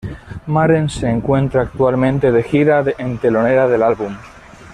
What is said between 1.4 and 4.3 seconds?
actualmente de gira en telonera del álbum.